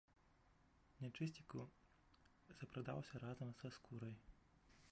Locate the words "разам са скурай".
3.25-4.15